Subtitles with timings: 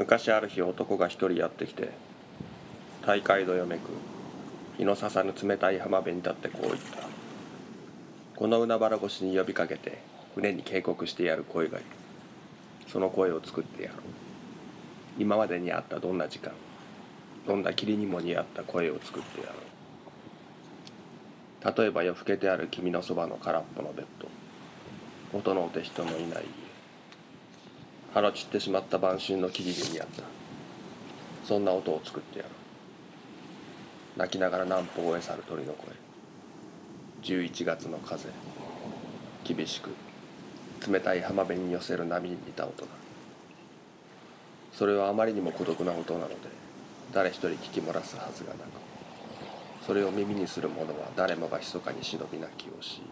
[0.00, 1.90] 昔ある日男が一人やってきて
[3.04, 3.80] 大海どよめく
[4.78, 7.02] 日のささぬ冷たい浜辺に立ってこう言った
[8.34, 9.98] この海原越しに呼びかけて
[10.34, 11.86] 船に警告してやる声がいる
[12.90, 14.00] その声を作ってやろう
[15.18, 16.54] 今までにあったどんな時間
[17.46, 19.48] どんな霧にも似合った声を作ってや
[21.62, 26.59] ろう例えば夜更けてある君のそばの空っぽのベッド音の音人のいない家
[28.12, 30.22] 腹散ってしまった晩春の木々に似合った。
[31.44, 32.50] そんな音を作ってやろ
[34.16, 34.18] う。
[34.18, 35.94] 泣きながら南方へ去る鳥の声。
[37.22, 38.28] 11月の風。
[39.44, 39.90] 厳しく。
[40.90, 43.00] 冷たい浜辺に寄せる波に似た音だ。
[44.72, 46.34] それはあまりにも孤独な音なので
[47.12, 48.60] 誰一人聞き漏らすはずがなく
[49.86, 53.02] それを耳にする者は誰もが密かに忍び泣きをし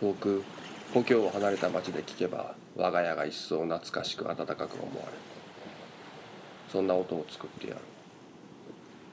[0.00, 0.42] 遠く
[0.92, 5.18] 故郷を離れた町で聞けば我が家が一層懐かしく温かく思われる。
[6.72, 7.80] そんな音を作ってやる。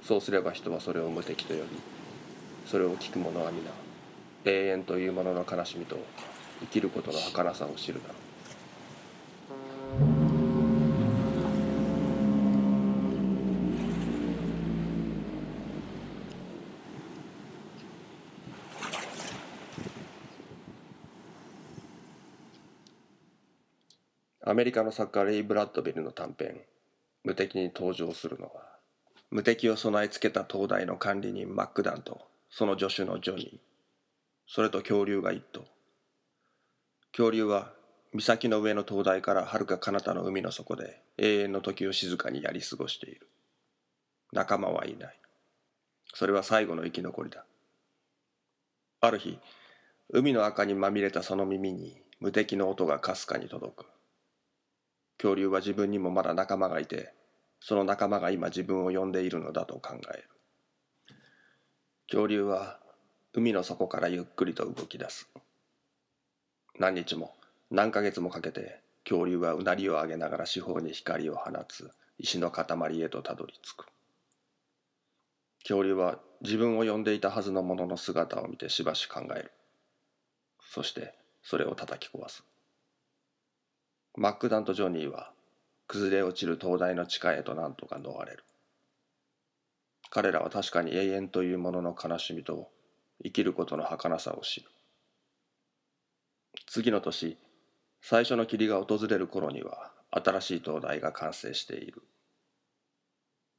[0.01, 1.67] そうすれば人はそれを無敵と呼び
[2.65, 3.71] それを聞く者は皆
[4.45, 5.97] 永遠というものの悲しみと
[6.61, 8.22] 生きることの儚さを知るだろう。
[24.53, 26.61] アメリカの作家レイ・ブラッドビルの短編
[27.25, 28.77] 「無敵」に登場するのは
[29.31, 33.59] 無敵を備え付けた東大の管理人マックダンとその助手のジョニー。
[34.45, 35.65] それと恐竜が一頭。
[37.13, 37.73] 恐竜は
[38.13, 43.27] 岬の上の灯台からはるか彼方の海の底で永遠の時を静かにやり過ごしている。
[44.33, 45.19] 仲間はいない。
[46.13, 47.43] それは最後の生き残りだ。
[49.01, 49.39] ある日
[50.09, 53.92] 海の赤にまみれたその耳に無敵の音がかすかに届く。
[55.17, 57.13] 恐竜は自分にもまだ仲間がいて
[57.59, 60.29] その仲間が今自分を呼んでいるのだと考える。
[62.07, 62.79] 恐竜は
[63.33, 65.29] 海の底からゆっくりと動き出す。
[66.77, 67.33] 何日も
[67.71, 71.89] 何ヶ月もかけて恐竜はうなりを上げながら四方に光を放つ。
[72.19, 73.85] 石の塊へとたどり着く。
[75.63, 79.51] 恐竜は自分を呼んでいたはずのものの姿を見てしばし考える。
[80.69, 82.43] そしてそれを叩き壊す。
[84.15, 85.31] マックダンとジョニーは
[85.87, 88.43] 崩れ落ちる灯台の地下へと何とか逃れる。
[90.11, 92.69] 彼らは確かに永遠というものの悲しみと
[93.23, 94.67] 生きることの儚さを知る。
[96.67, 97.39] 次の年
[98.01, 102.03] 最初の霧が訪れる頃には新しい灯台が完成している。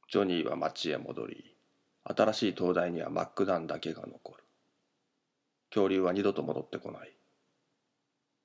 [0.09, 1.53] ジョニーは町へ戻り
[2.05, 4.43] 新しい灯台にはマックダンだけが残る。
[5.69, 7.11] 恐竜は二度と戻ってこない。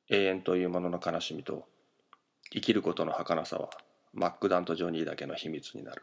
[0.09, 1.69] 永遠というものの悲しみと
[2.53, 3.71] 生きることの儚さは
[4.13, 6.03] マックダンとジョニーだけの秘密になる。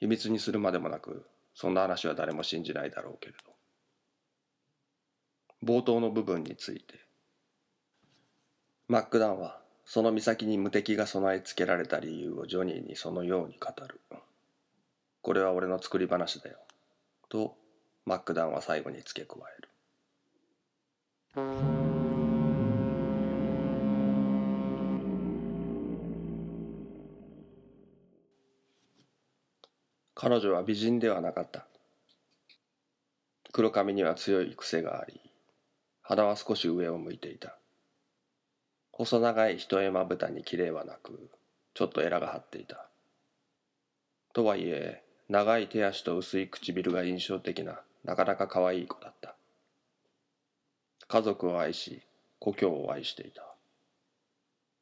[0.00, 3.38] 秘密にするまでもなくそんな話は誰も信じないだろうけれど。
[5.62, 6.98] 冒頭の部分について
[8.88, 14.00] マックダンはその岬に無敵が備え付けられた理由をジョニーにそのように語る。
[15.22, 16.58] これは俺の作り話だよ。
[17.28, 17.56] と
[18.06, 19.62] マックダンは最後に付け加え
[21.72, 21.79] る。
[30.22, 31.64] 彼女は美人ではなかった。
[33.52, 35.18] 黒髪には強い癖があり
[36.02, 37.56] 肌は少し上を向いていた。
[38.92, 41.30] 細長い一重まぶたにきれいはなく
[41.72, 42.86] ちょっとエラが張っていた。
[44.34, 49.36] とはいえ長い手足と薄い唇が印象的ななかなか可愛い子だった。
[51.08, 52.02] 家族を愛し
[52.38, 53.42] 故郷を愛していた。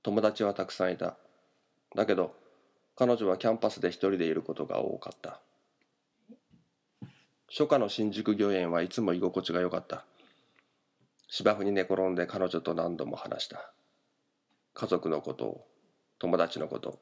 [0.03, 1.17] 友達はたくさんいた。
[1.95, 2.35] だけど
[3.01, 5.41] 彼女はキャンパスで一人でいることが多かった。
[7.49, 10.05] 初夏の新宿御苑はいつも居心地が良かった。
[11.29, 13.71] 芝生に寝転んで彼女と何度も話した。
[14.75, 15.67] 家族のことを
[16.19, 16.99] 友達のこと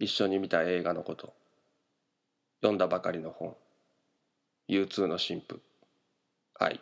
[0.00, 1.34] 一緒に見た映画のこと
[2.60, 3.56] 読んだばかりの本
[4.68, 5.60] U2 の神父
[6.58, 6.80] 愛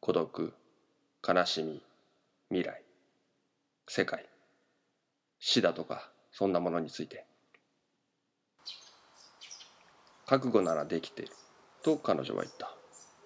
[0.00, 0.52] 孤独
[1.26, 1.82] 悲しみ
[2.50, 2.82] 未来
[3.88, 4.26] 世界
[5.38, 7.25] 死だとかそんなものについて。
[10.26, 11.32] 覚悟ならできている。
[11.82, 12.74] と彼女は言った。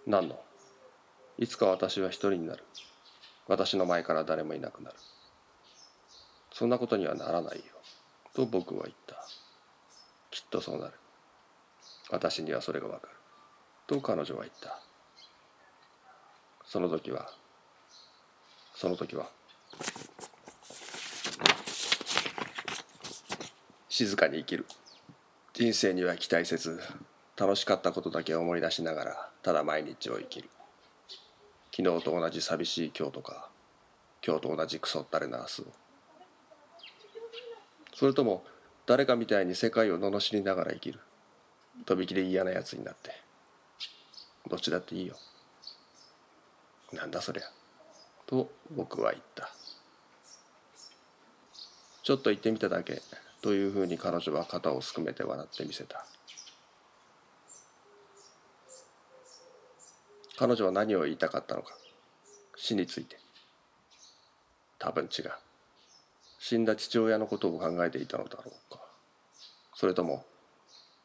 [0.06, 0.38] 何の？
[1.38, 2.64] いつか私は一人になる。
[3.48, 4.96] 私の前から誰もいなくなる。
[6.52, 7.64] そんなことにはならないよ。
[8.34, 9.16] と僕は言った。
[10.30, 10.92] きっとそうなる。
[12.10, 13.14] 私にはそれがわかる。
[13.86, 14.78] と彼女は言った。
[16.66, 17.30] その時は
[18.74, 19.30] その時は
[23.88, 24.66] 静かに生きる。
[25.60, 26.80] 人生には期待せず
[27.36, 30.48] 楽しかったことだけ思い出しながらただ毎日を生きる。
[31.76, 33.50] 昨日と同じ寂しい今日とか
[34.26, 35.64] 今日と同じクソったれな明日を。
[37.92, 38.42] それとも
[38.86, 40.98] 誰かみたいに世界を罵りながら生きる。
[41.84, 43.10] とびきり嫌なやつになって。
[44.48, 45.14] どっちだっていいよ。
[46.94, 47.42] なんだそりゃ。
[48.26, 49.52] と僕は言った。
[52.02, 53.02] ちょっと言ってみただけ。
[53.42, 56.04] というふうに彼女は肩をすくめて笑ってみせた。
[60.38, 61.74] 彼女は何を言いたかったのか
[62.56, 63.18] 死について。
[64.78, 65.30] 多分違う。
[66.38, 68.80] 死んだ父親のことを考えていたのだろうか。
[69.74, 70.24] それとも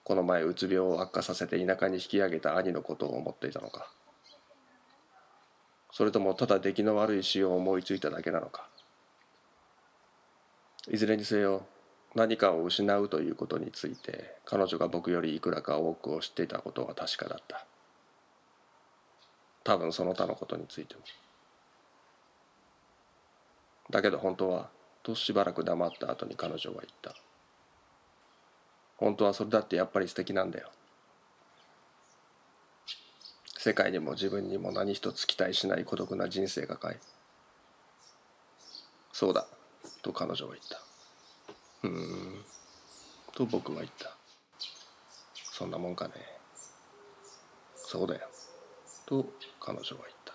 [0.04, 3.90] この前うつ病を悪化させて田舎に引き上げた兄のことを思っていたのか。
[5.92, 8.68] それともただ出来の悪い死を思いついただけなのか。
[10.92, 11.66] いずれにせよ
[12.16, 17.66] 何かを失うということについて彼女が僕よりいくらか多くを知っていたことは確かだった。
[19.66, 21.02] 多分その他のことについても。
[23.90, 24.70] だけど本当は
[25.04, 27.16] としばらく黙った後に彼女は言った。
[28.98, 30.70] 本当はそれだってやっぱり素敵なんだよ。
[33.58, 37.00] 世界にも自分にも何一つ期待しない孤独な人生がかい。
[39.12, 39.48] そうだ
[40.02, 40.85] と彼女は言った。
[41.86, 42.46] うん。
[43.34, 44.16] と僕は言った。
[45.52, 46.14] そんなもんかね。
[47.76, 48.28] そうだよ。
[49.06, 49.26] と
[49.60, 50.34] 彼女は言った。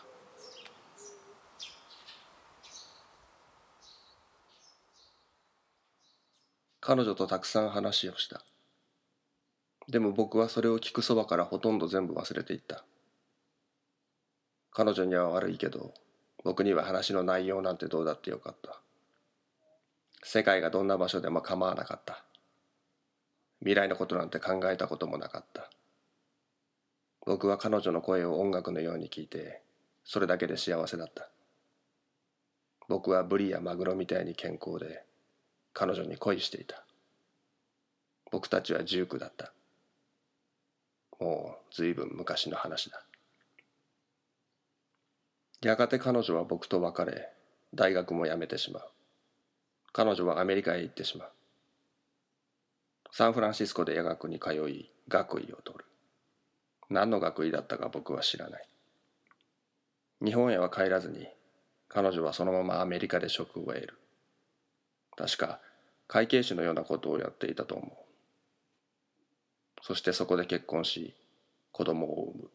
[6.81, 8.43] 彼女とたくさん話をした。
[9.89, 12.85] でも僕はそれを聞くそばからほとんど全部忘れていった。
[14.73, 15.93] 彼女には悪いけど
[16.45, 18.80] 僕には話の内容なんてどうだってよかった。
[20.23, 22.25] 世界がどんな場所でも構わなかった。
[23.61, 25.71] 未来のことなんて考えたこともなかった。
[27.27, 29.61] 僕は彼女の声を音楽のように聞いて
[30.05, 31.29] それだけで幸せだった。
[32.89, 35.05] 僕はブリやマグロみたいに健康で
[35.73, 36.85] 彼女に恋していた。
[38.31, 39.53] 僕たちは19だった。
[41.19, 43.03] もう随分昔の話だ。
[45.63, 47.29] やがて彼女は僕と別れ
[47.75, 48.91] 大学も辞めてしまう。
[49.93, 51.33] 彼女はアメリカへ行ってしまう。
[53.13, 55.85] サンフランシスコで夜学に通い学位を取る。
[56.89, 58.63] 何の学位だったか僕は知らない。
[60.25, 61.29] 日本へは帰らずに
[61.89, 63.99] 彼女はそのままアメリカで職を得る。
[65.17, 65.61] 確か
[66.07, 67.91] 会計士のようなことをやっていたと思う。
[69.83, 71.15] そしてそこで結婚し
[71.73, 72.51] 子供を産む。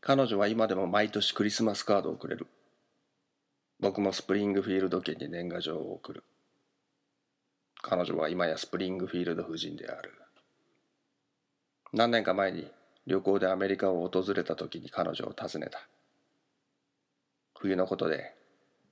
[0.00, 2.46] 彼女は今でも毎年クリスマスカードをくれる。
[3.80, 6.24] 僕もスプリングフィールド家に年賀状を送る。
[7.80, 10.12] 彼女は今やスプリングフィールド夫人である。
[11.92, 12.68] 何年か前に
[13.06, 15.86] 旅行でアメリカを訪れた時に彼女を訪ねた。
[17.56, 18.34] 冬のことで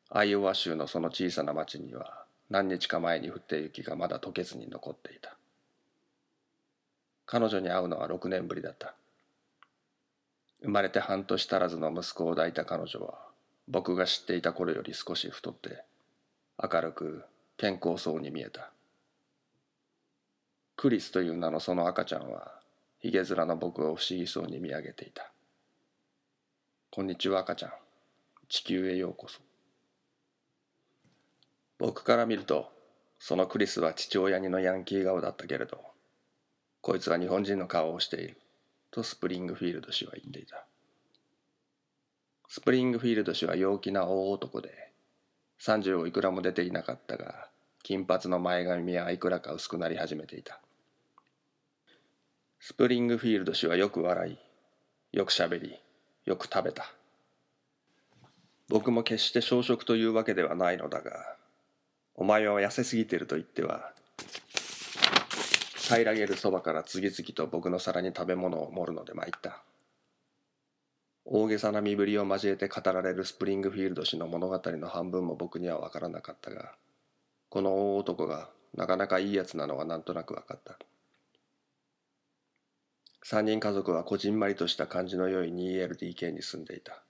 [0.09, 5.37] アイオワ州のその小さな町には何日か前に降った雪がまだ溶けずに残っていた。
[7.25, 8.95] 彼女に会うのは6年ぶりだった。
[10.62, 13.25] 生まれて半年足らずの息子を抱いた彼女は
[13.68, 15.85] 僕が知っていた頃より少し太って
[16.62, 17.25] 明るく
[17.56, 18.70] 健康そうに見えた
[20.76, 22.61] クリスという名のその赤ちゃんは
[23.00, 25.30] ひげ面の僕を不思議そうに見上げていた。
[26.90, 27.70] こんにちは赤ちゃん。
[28.49, 29.40] 地球へようこそ。
[31.78, 32.73] 僕から見ると、
[33.18, 35.78] そのクリスは父親にのヤンキー顔だったけれど、
[36.80, 38.37] こいつは日本人の顔をしている、
[38.90, 40.66] とスプリングフィールド氏は言っていた。
[42.49, 44.93] スプリングフィールド氏は陽気な大男で、
[45.61, 47.49] 30をいくらも出ていなかったが、
[47.83, 50.61] 金髪の前髪はいくらか薄くなり始めていた。
[52.61, 55.79] スプリングフィールド氏はよく笑い、よくしゃべり、
[56.25, 56.93] よく食べた。
[58.69, 61.37] 僕も決して小食というわけではないのだが、
[62.15, 63.93] お前は痩せすぎてると言っては、
[65.76, 69.62] 平らげるそばから次々と僕の皿に食べ物を盛るので参った。
[71.28, 76.76] 大げさな身振りを交えて語られるスプリングフィールド氏の物語の半分も僕には分からなかったが、
[77.49, 80.78] この大男がなかなかいいやつなのはなんとなく分かった。
[83.25, 87.02] 3人家族はこじんまりとした感じの良い 2LDK に住んでいた。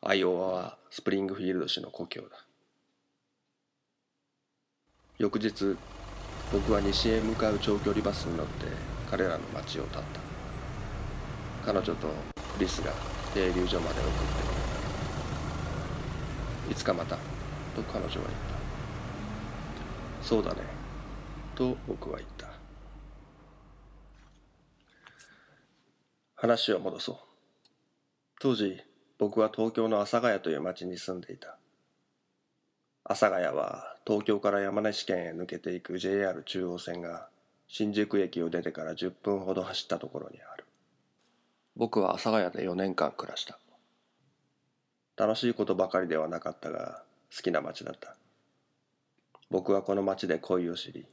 [0.00, 2.46] アイオワはスプリングフィールド市の故郷だ。
[5.18, 5.76] 翌日、
[6.52, 8.66] 僕は西へ向かう長距離バスに乗って
[9.10, 10.29] 彼らの町を立った。
[11.64, 12.08] 彼女と
[12.54, 12.92] クリスが
[13.34, 14.54] 停留所まで送ってくれ
[16.66, 16.72] た。
[16.72, 17.16] いつかまた、
[17.74, 18.50] と彼女は言った。
[20.22, 20.60] そうだね
[21.54, 22.46] と僕は言った
[26.36, 27.16] 話を戻そう
[28.40, 28.80] 当時
[29.18, 31.58] 僕は東京の阿佐ヶ谷という町に住んでいた
[33.04, 37.28] 阿佐ヶ谷は東京から山梨県へ抜けていく JR 中央線が
[37.66, 40.59] 新宿駅を出てから10分ほど走ったところにある
[41.76, 43.58] 僕は阿佐ヶ谷で4年間暮らした。
[45.16, 47.02] 楽しいことばかりではなかったが
[47.34, 48.16] 好きな町だった。
[49.50, 51.06] 僕はこの町で恋を知り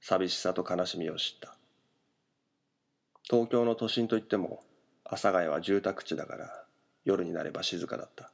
[0.00, 1.56] 寂しさと悲しみを知った。
[3.22, 4.62] 東京の都心といっても
[5.04, 6.64] 阿佐ヶ谷は住宅地だから
[7.04, 8.30] 夜になれば静かだった。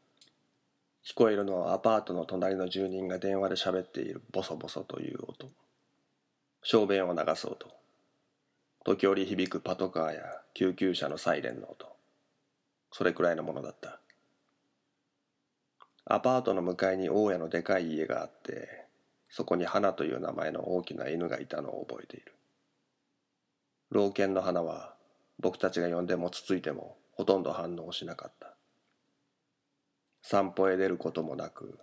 [1.05, 5.51] 聞こえるのはアパートの隣の住人が電話で喋っているボソボソという音。
[6.63, 7.80] 小便を流そうと。
[8.83, 10.23] 時折響くパトカーや
[10.55, 11.87] 救急車のサイレンの音。
[12.91, 14.01] それくらいのものだった。
[16.07, 18.87] アパートの向かいに大家のでかい家があって
[19.29, 22.33] そこに花という名前の大きな犬がいたのを覚えている。
[23.91, 24.95] 老犬の花は
[25.39, 28.55] 僕たちが呼んでもつついてもほとんど反応しなかった。
[30.23, 31.79] 散歩へ出ることもなく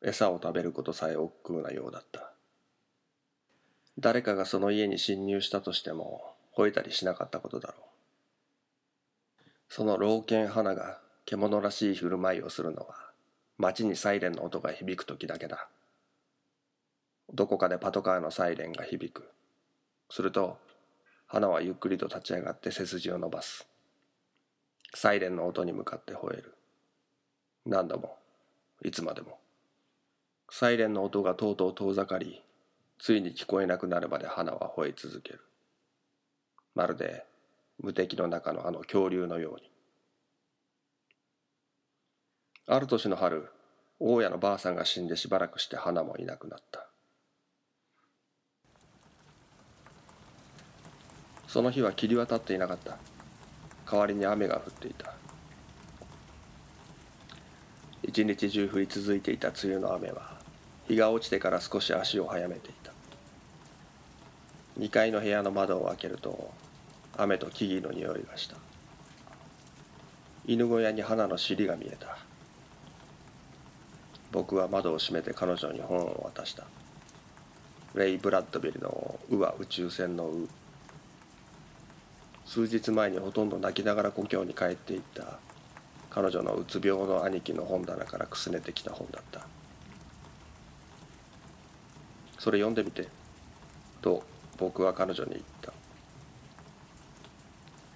[0.00, 2.31] 餌を食べることさえ億劫なようだった。
[3.98, 7.82] 誰かがその家に侵入したとしても吠えたりしなかったことだろう。
[9.68, 12.94] その老犬花が獣らしい振る舞いをするのは
[13.58, 15.68] 街にサイレンの音が響く時だけだ。
[17.32, 19.28] どこかでパトカーのサイレンが響く。
[20.10, 20.58] すると
[21.26, 23.66] 花はゆっくりと立ち上がって背筋を伸ばす。
[24.94, 26.54] サイレンの音に向かって吠える。
[27.64, 28.16] 何度も
[28.82, 29.38] いつまでも。
[30.50, 32.42] サイレンの音がとうとう遠ざかり
[33.02, 35.40] ついに聞こえなくなるまで花は吠え続ける。
[36.76, 37.24] まるで
[37.82, 39.68] 無敵の中のあの恐竜のように。
[42.68, 43.50] ある年の春
[43.98, 46.86] 大家のばあさんが死んでしばらくして花もいなくなった。
[51.48, 52.98] その日は霧は立っていなかった。
[53.90, 55.12] 代わりに雨が降っていた。
[58.04, 60.40] 一日中降り続いていた梅雨の雨は
[60.86, 62.91] 日が落ちてから少し足を早めていた。
[64.78, 66.52] 2階の部屋の窓を開けると
[67.16, 68.56] 雨と木々の匂いがした。
[70.46, 72.18] 犬小屋に花の尻が見えた。
[74.32, 76.64] 僕は窓を閉めて彼女に本を渡した。
[77.94, 80.48] レイ・ブラッドビルの「ウは宇宙船のウ」
[82.46, 85.38] 数日前にほとんど泣きながら故郷に帰っていった。
[86.10, 89.46] 彼女のうつ病の兄貴の本棚からくすねてきた本だった。
[92.38, 93.08] それ読んでみて。
[94.02, 94.22] と
[94.62, 95.72] 僕は彼女に言った。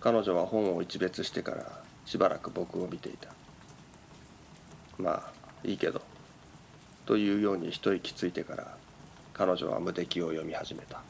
[0.00, 3.28] 彼女は本を一別してからしばらく僕を見ていた。
[4.99, 5.32] まあ
[5.62, 6.02] いいけど
[7.04, 8.76] というように一息ついてから
[9.32, 11.02] 彼女は無敵を読み始めた。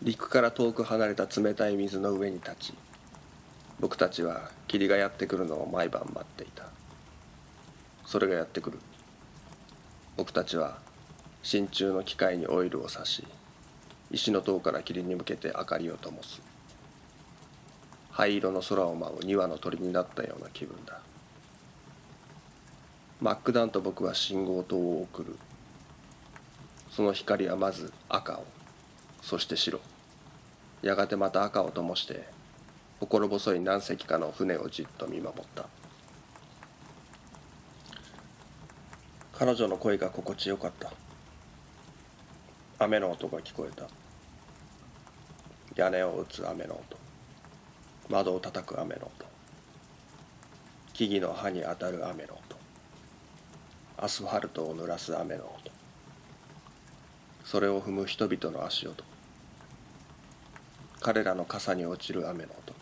[0.00, 2.74] 陸から遠く離れた冷たい水の上に立ち
[3.80, 6.70] 僕たちは霧がやってくるのを毎晩待っていた。
[8.08, 8.78] それがやってくる。
[10.16, 10.78] 僕たちは
[11.42, 13.22] 真鍮の機械にオイルを差し
[14.10, 16.40] 石の塔から霧に向けて明かりを灯す。
[18.10, 21.02] 灰色の空を舞う2羽の鳥になったような気分だ。
[23.20, 25.36] マックダンと僕は信号灯を送る。
[26.90, 28.46] その光はまず赤を
[29.20, 29.80] そして白。
[30.80, 32.26] やがてまた赤を灯して
[33.00, 35.66] 心細い何隻かの船をじっと見守った。
[39.38, 40.90] 彼女の声が心地よかった。
[42.80, 43.86] 雨の音が聞こえた。
[45.76, 46.96] 屋根を打つ雨の音。
[48.08, 49.26] 窓を叩く雨の音。
[50.92, 52.56] 木々の葉に当たる雨の音。
[53.96, 55.70] アスファルトを濡らす雨の音。
[57.44, 59.04] それを踏む人々の足音。
[60.98, 62.74] 彼らの傘に落ちる雨の音。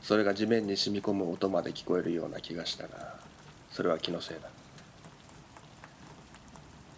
[0.00, 3.23] それが地面に染み込む音まで聞こえるような気がしたが
[3.74, 4.48] それは気のせいだ。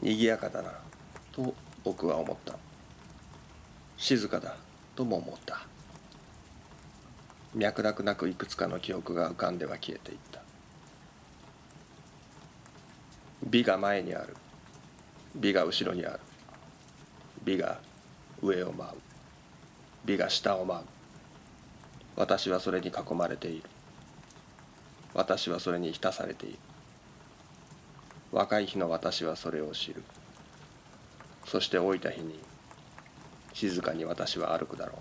[0.03, 0.75] 賑やかだな
[1.33, 2.55] と僕は思った。
[3.97, 4.57] 静かだ
[4.95, 5.63] とも思った。
[7.55, 10.43] 脈絡なくいくつかの記憶が浮かんでは消えていった。
[13.49, 14.37] 美が前にある。
[15.35, 16.21] 美が後ろにある。
[17.43, 17.79] 美が
[18.43, 18.99] 上を舞う。
[20.05, 20.85] 美が下を舞う。
[22.17, 23.71] 私はそれに囲まれている。
[25.15, 26.59] 私はそれに浸されている。
[28.37, 30.03] 若い日の私はそれを知る。
[31.47, 32.39] そして老いた日に
[33.55, 35.01] 静かに私は歩くだろう。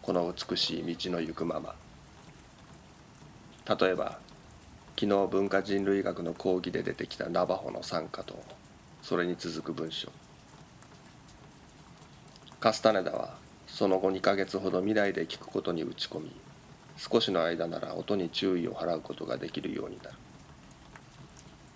[0.00, 1.74] この美しい道の行くまま。
[3.78, 4.18] 例えば
[4.98, 8.42] 昨日文化人類学の講義で出てきたナバホの参加と
[9.02, 10.08] それに続く文章。
[12.58, 16.32] カスタネダはその後2ヶ月ほど未来で聞くことに打ち込み
[16.96, 20.16] 少しの間なら音に注意を払うことができるようになる。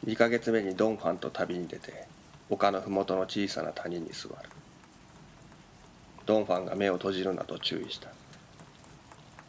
[0.06, 2.06] 2ヶ月目にドンファンと旅に出て
[2.50, 4.34] 丘の麓の小さな谷に座る。
[6.26, 8.08] ドンファンが目を閉じるなと注意した。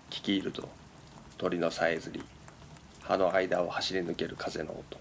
[0.10, 0.70] 聞き入ると
[1.38, 2.24] 鳥のさえずり
[3.02, 4.98] 葉の間を走り抜ける風の音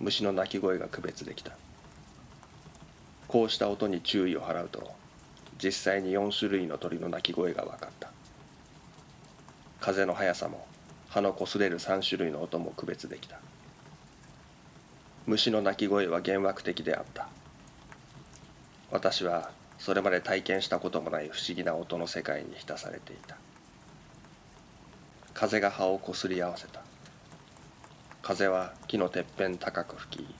[0.00, 1.52] 虫の鳴き声が区別できた。
[3.28, 4.94] こうした音に注意を払うと
[5.62, 8.10] 実際に4種類の鳥の鳴き声が分かった。
[9.80, 10.66] 風の速さも
[11.10, 13.38] 葉の擦れる3種類の音も区別できた。
[15.26, 17.28] 虫の鳴き声は幻惑的であった。
[18.90, 23.36] 私はそれまで体験したこともない不思議な音の世界に浸されていた。
[25.32, 26.82] 風が葉をこすり合わせた。
[28.20, 30.34] 風は木のてっぺん高く吹き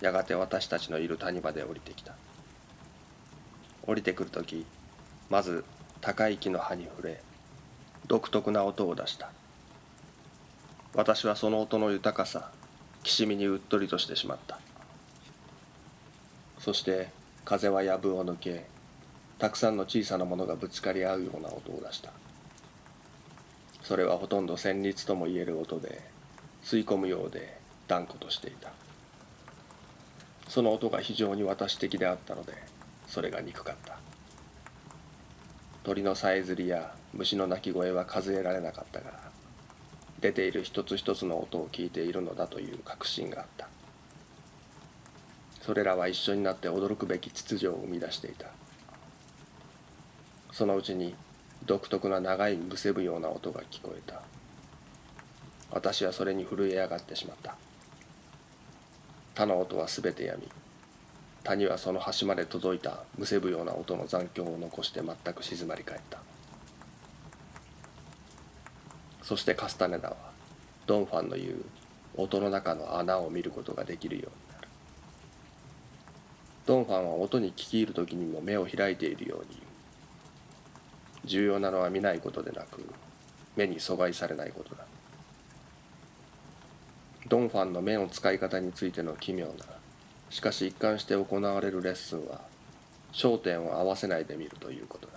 [0.00, 2.14] やがて私たちのいる谷まで降りてきた。
[3.86, 4.66] 降りてくる時
[5.30, 5.64] まず
[6.00, 7.20] 高い木の葉に触れ
[8.08, 9.30] 独特な音を出した。
[10.94, 12.50] 私はその音の豊かさ
[13.06, 14.58] きしみにうっとりとしてしまった。
[16.58, 17.08] そして
[17.44, 18.66] 風は藪を抜け
[19.38, 22.10] たくさんの小さなものがぶつかり合うような音を出した。
[23.82, 26.02] それはほとんど旋律ともいえる音で
[26.64, 28.72] 吸い込むようで断固としていた。
[30.48, 32.54] その音が非常に私的であったので
[33.06, 33.98] それが憎かった。
[35.84, 39.35] 鳥のさえずりや虫の鳴き声は数えられなかったが
[40.20, 43.68] 出ている一つ一つの音を聞いているのだという確信があった。
[45.62, 48.46] それらは一緒になって驚くべき秩序を生み出していた。
[50.52, 51.14] そのうちに
[51.64, 54.22] 独特な長いむせぶような音が聞こえた。
[55.70, 57.56] 私はそれに震え上がってしまった。
[59.34, 60.48] 他の音はすべてやみ
[61.44, 66.25] 谷はその端まで届いたむせぶような音の残響を残して全く静まり返った。
[69.26, 70.16] そしてカスタネダは
[70.86, 71.64] ドンファンの言う
[72.16, 74.68] 音の中の穴を見ることができるようになる。
[76.64, 79.62] ドンファンは音に聞き入る時にも目を開いているように言う
[81.24, 82.88] 重要なのは見ないことでなく
[83.56, 84.84] 目に阻害されないことだ
[87.28, 89.52] ドンファンの目の使い方についての奇妙な。
[90.30, 92.42] しかし一貫して行われるレッスンは
[93.12, 95.16] 焦点を合わせないで見るということだ。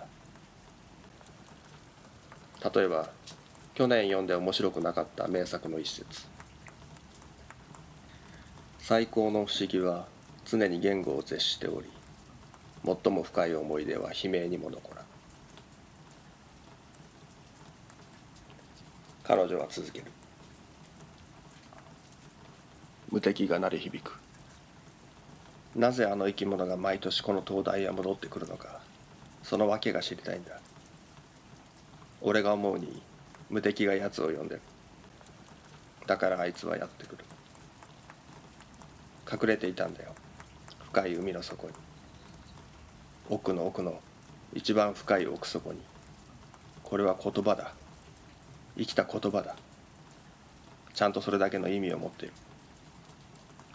[2.74, 3.08] 例えば
[3.74, 6.26] 去年読んで面白くなかった名作の一節。
[8.78, 10.06] 最高の不思議は
[10.44, 11.86] 常に言語を絶しており
[12.84, 15.04] 最も深い思い出は悲鳴にも残らん。
[19.22, 20.06] 彼女は続ける。
[23.10, 24.18] 無敵が鳴り響く。
[25.76, 28.80] なぜあの生き物が毎年この灯台へ戻ってくるのか
[29.44, 30.58] その訳が知りたいんだ。
[32.20, 33.00] 俺が思うに
[33.50, 34.60] 無敵が奴を呼んでる。
[36.06, 37.24] だからあいつはやってくる。
[39.30, 40.14] 隠れていたんだよ。
[40.90, 41.74] 深い海の底に。
[43.28, 44.00] 奥の奥の
[44.54, 45.80] 一番深い奥底に。
[46.82, 47.74] これは言葉だ。
[48.78, 49.56] 生きた言葉だ。
[50.94, 52.34] ちゃんとそれだけの意味を持っている。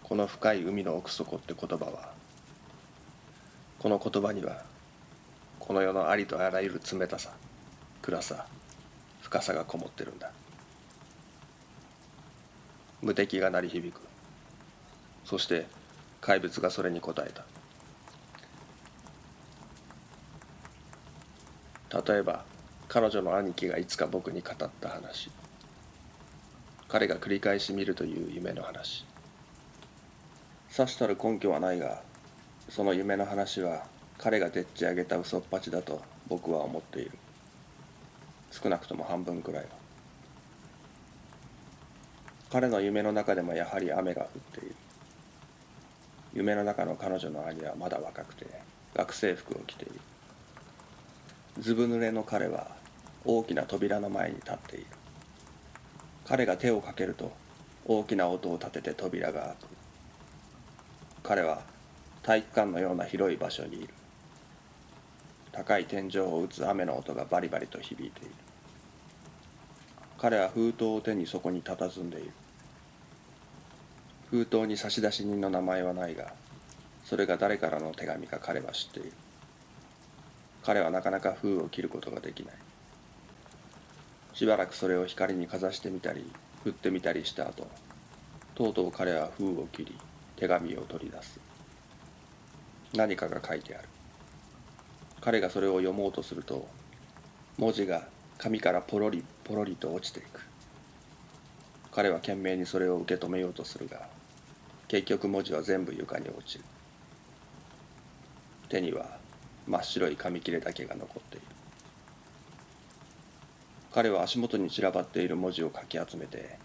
[0.08, 2.14] この深い海の奥底って言葉は
[3.80, 4.64] この言葉には
[5.60, 7.32] この世のありとあらゆる冷たさ
[8.04, 8.46] 暗さ
[9.26, 10.32] 深さがこもってるんだ。
[13.02, 14.00] 無敵が鳴り響く。
[15.26, 15.66] そして
[16.22, 17.34] 怪物がそれに応え
[21.90, 22.04] た。
[22.14, 22.46] 例えば
[22.88, 25.32] 彼女の兄貴がいつか僕に語った話。
[26.88, 29.06] 彼が繰り返し見るという夢の話。
[30.70, 32.04] さしたる根拠はないが
[32.70, 33.88] その夢の話は
[34.20, 37.12] 彼がでっち上げた嘘っぱちだと僕は思っている。
[38.56, 39.70] 少なくとも半分くらいは。
[42.50, 44.76] 彼の夢の中でもやはり雨が降っている。
[46.34, 48.46] 夢の中の彼女の兄はまだ若くて
[48.94, 50.00] 学生服を着ている。
[51.60, 52.72] ずぶ濡れの彼は
[53.26, 54.86] 大きな扉の前に立っている。
[56.26, 57.34] 彼が手をかけると
[57.86, 59.56] 大きな音を立てて扉が開く。
[61.24, 61.62] 彼は
[62.24, 63.94] 体育館のような広い場所にいる。
[65.56, 68.32] 高い天井を打つ雨の音がバリバリと響いている。
[70.18, 72.32] 彼は封筒を手にそこに佇んでいる。
[74.30, 76.34] 封筒に差出人の名前はないが
[77.06, 79.14] それが誰からの手紙か彼は知っている。
[80.62, 82.56] 彼はなかなか封を切ることができない。
[84.34, 86.30] しばらくそれを光にかざしてみたり
[86.66, 87.66] 振ってみたりした後
[88.56, 89.96] とうとう彼は封を切り
[90.36, 91.40] 手紙を取り出す。
[92.94, 93.88] 何かが書いてある。
[95.26, 96.68] 彼がそれを読もうとすると
[97.58, 98.04] 文字が
[98.38, 100.46] 紙からポロリポロリと落ちていく。
[101.92, 104.08] 彼は懸命にそれを受け止めようとするが
[104.88, 106.64] 結局文字は全部床に落ちる。
[108.70, 109.18] 手には
[109.66, 111.48] 真っ白い紙切れだけが残っている。
[113.96, 116.60] 彼は足元に散らばっている文字をかき集めて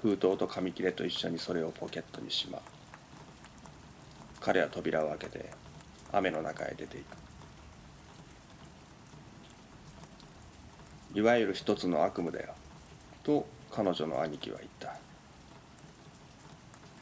[0.00, 2.60] 封筒と紙切れと一緒にそれをポケットにしまう。
[4.40, 5.50] 彼は扉を開けて
[6.12, 7.23] 雨の中へ出ていく。
[11.14, 12.54] いわゆる一つの悪夢だよ。
[13.22, 14.96] と彼女の兄貴は言った。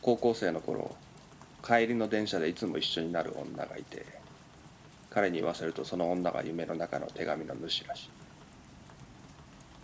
[0.02, 0.94] 高校生の頃
[1.64, 4.04] 帰りの電車でいつも一緒になる女がいて
[5.10, 8.10] 彼に言わせるとその女が夢の中の手紙の主らしい。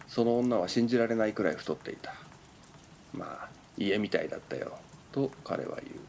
[0.06, 2.14] その女は信じられないくらい太っていた。
[3.14, 4.78] まあ家みたいだったよ。
[5.10, 6.00] と彼は言う。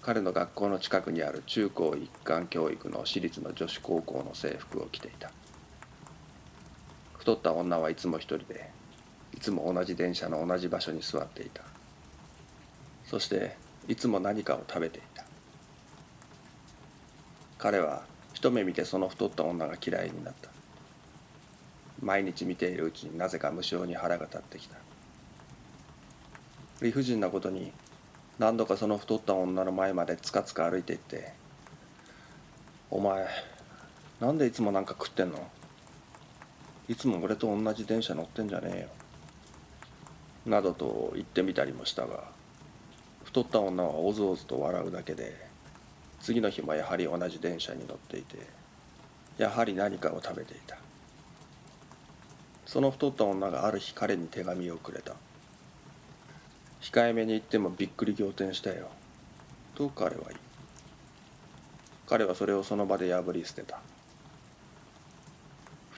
[0.00, 5.30] 彼の学校の近くにある中高一貫教育の私立の女子高校の制服を着ていた。
[7.22, 8.68] 太った女はいつも一人で
[9.32, 11.62] いつも同じ電車の同じ場所に座っていた。
[13.04, 13.56] そして
[13.86, 15.24] いつも何かを食べていた。
[17.58, 18.02] 彼は
[18.34, 20.50] 一目見てその太った女が嫌いになった。
[22.02, 24.74] 毎日見ているうちになぜか無性に腹が立ってきた。
[26.80, 27.70] 理不尽なことに
[28.40, 31.34] 何度かその太った女の前までつかつか歩いていって
[32.90, 33.28] 「お前
[34.18, 35.48] なんでいつもなんか食ってんの？
[36.88, 38.88] いつも俺と同じ電車乗ってんじゃねえよ」
[40.46, 42.24] などと言ってみたりもしたが
[43.24, 45.36] 太った女はおずおずと笑うだけで
[46.20, 48.38] 次の日もやはり同じ電車に乗っていて
[49.38, 50.76] やはり何かを食べていた。
[52.66, 55.14] その太った女がある日彼に手紙をくれた。
[56.80, 58.88] 控えめに言ってもびっくり仰天したよ。
[59.74, 60.40] と彼は言う。
[62.06, 63.80] 彼はそれをその場で破り捨てた。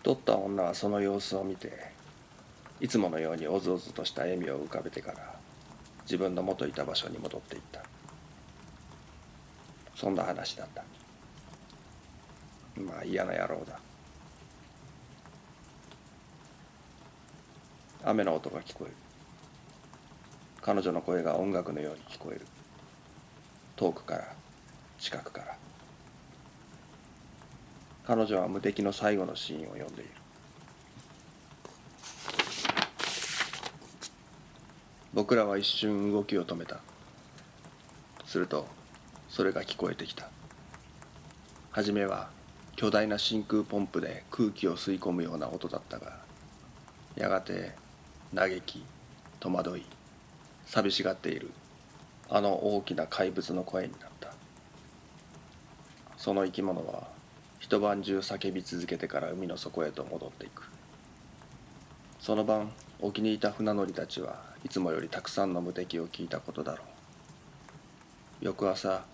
[0.04, 1.72] 太った女はその様子を見て
[2.78, 5.34] いつものようにおずおずとした笑みを浮かべてから
[6.02, 7.82] 自分の元いた場所に戻っていった。
[9.96, 10.84] そんな話だった。
[12.78, 13.80] まあ嫌な野郎だ。
[18.04, 18.96] 雨の音が聞こえる。
[20.60, 22.42] 彼女の声が音楽のように聞こえる。
[23.76, 24.34] 遠くから
[24.98, 25.63] 近くから。
[28.06, 30.10] 彼女は無敵の最後のシーンを読んでいる。
[35.14, 36.80] 僕らは一瞬動きを止めた。
[38.26, 38.66] すると
[39.28, 40.28] それが聞こえてきた。
[41.70, 42.28] 初めは
[42.76, 46.18] 巨大な真空ポンプで空気を吸い込むような音だったが
[47.16, 47.72] やがて
[48.34, 48.84] 嘆き
[49.40, 49.86] 戸惑い
[50.66, 51.50] 寂しがっている。
[52.28, 54.32] あの大きな怪物の声になった。
[56.16, 57.08] その生き物は
[57.64, 60.68] 一晩中叫び続けてから海の底へと戻っていく。
[62.20, 66.82] その晩沖にいた船乗りたちはいつもよりたくさんの無敵を聞いたことだろ
[68.42, 68.44] う。
[68.44, 69.06] 翌朝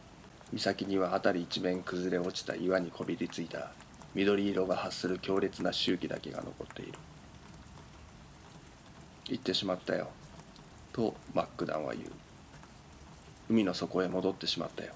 [0.53, 3.71] 岬には辺り一面崩れ落ちた岩にこびりついた
[4.17, 6.95] 緑色が発する強烈な周期だけが残っている。
[9.29, 10.09] 行ってしまったよ
[10.93, 12.11] とマックダンは言う。
[13.49, 14.93] 海の底へ戻ってしまったよ。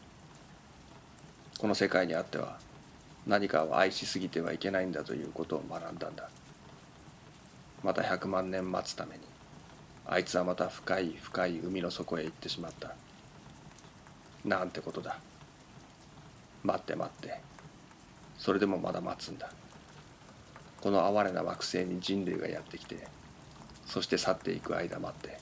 [1.61, 2.59] この世界にあっては
[3.27, 6.29] 何かを愛しすぎてはいけないんだということを学んだんだ。
[7.83, 9.21] また100万年待つために
[10.07, 12.95] あいつはまた深い深い海の底へ行ってしまった。
[14.45, 15.19] なんてことだ。
[16.63, 17.41] 待って待って。
[18.39, 19.51] それでもまだ待つんだ。
[20.85, 23.09] この哀れな惑星に人類がやってきて
[23.87, 25.39] そして去っていく間待って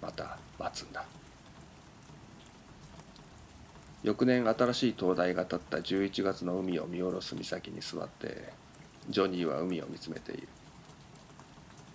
[0.00, 1.04] また待つんだ。
[4.02, 8.50] 翌年新しい灯台が立った11月の海を見下ろす岬に座って
[9.10, 10.48] ジョニーは海を見つめている。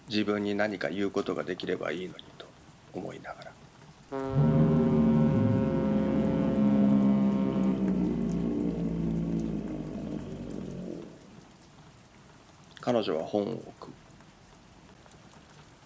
[0.07, 2.45] 自分に何か言うことができればいいのにと
[2.93, 3.51] 思いながら。
[12.81, 13.89] 彼女は本を置く。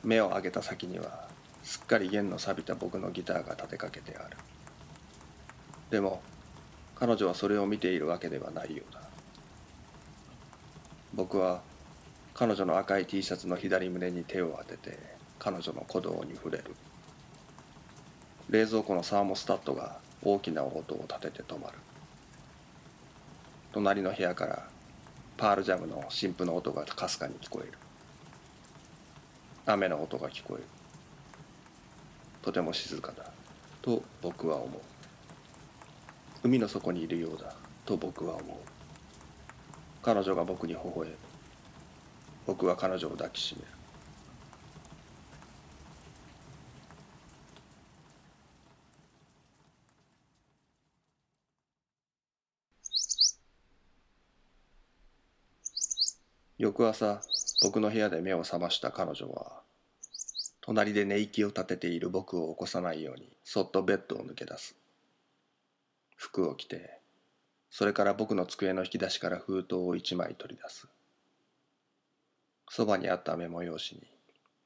[0.03, 1.29] 目を上げた先には
[1.63, 4.35] すっかり弦の錆びた僕のギターが立てかけてある。
[5.89, 6.21] でも
[6.95, 9.01] 彼女はそれを見ているわけではないようだ。
[11.13, 11.61] 僕は
[12.33, 14.97] 彼女の赤い T シャツの左胸に手を当てて
[15.39, 16.75] 彼女の鼓動に触れる。
[18.49, 21.77] 冷蔵庫のサーモスタットが大きな音を立てて止まる。
[23.71, 24.67] 隣の部屋から
[25.37, 27.73] パールジャムの新婦の音がかすかに聞こえる。
[29.65, 30.63] 雨の音が聞こえる。
[32.41, 33.31] とても静かだ。
[33.81, 34.81] と僕は思う。
[36.41, 37.53] 海の底にいるようだ
[37.85, 38.57] と僕は思う。
[40.01, 41.17] 彼女が僕に微笑む。
[42.47, 43.67] 僕は彼女を抱きしめる。
[56.57, 57.21] 翌朝
[57.63, 59.61] 僕の部屋で目を覚ました彼女は
[60.59, 64.75] 隣で寝息を立てている僕を起こさないようにそっとベッドを抜け出す。
[66.19, 66.99] 服を着て
[67.71, 70.87] それから僕の机の引き出しから封筒を一枚取り出す。
[72.67, 74.07] そばにあったメモ用紙に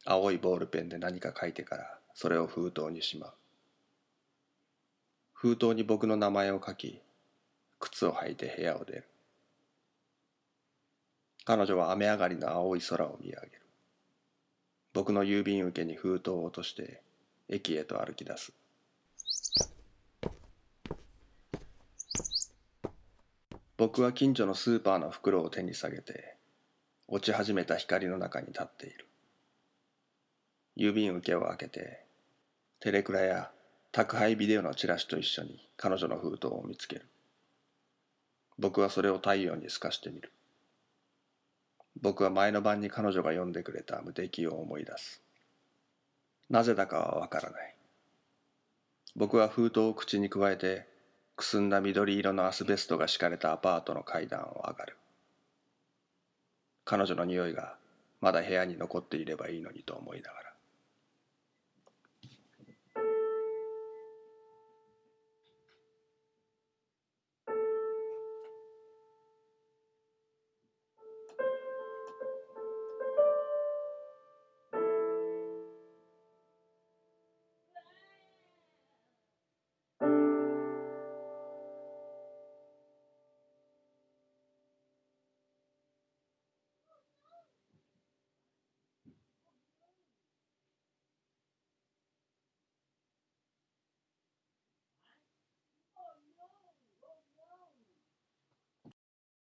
[0.04, 3.34] 青いボールペンで何か書いてからそれを封筒にしまう。
[5.34, 7.02] 封筒に僕の名前を書き
[7.80, 9.08] 靴を履いて部屋を出る。
[11.46, 13.52] 彼女は雨上がりの青い空を見上げる。
[14.94, 17.02] 僕の郵便受けに封筒を落として
[17.48, 18.54] 駅へと歩き出す。
[23.86, 26.38] 僕は近所のスーパーの袋を手に下げて
[27.10, 29.06] 落ち始めた光の中に立っている。
[30.78, 32.06] 郵便受けを開けて
[32.80, 33.52] テレクラや
[33.92, 37.10] 宅配ビデオのチラシと一緒に彼女の封筒を見つける。
[38.58, 40.32] 僕はそれを太陽に透かしてみる。
[42.02, 45.22] 僕は前の晩に彼女が読んでくれた無敵を思い出す。
[46.50, 47.76] なぜだかはわからない。
[49.18, 50.88] 僕は封筒を口にくわえて
[51.36, 54.98] くすんだ緑色のアスベストが敷かれたアパートの階段を上がる。
[56.86, 57.78] 彼女の匂いが
[58.22, 60.53] まだ部屋に残っていればいいのにと思いながら。